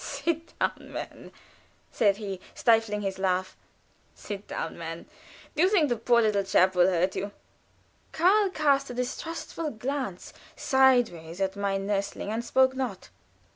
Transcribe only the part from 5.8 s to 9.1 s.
the poor little chap will hurt you?" Karl cast a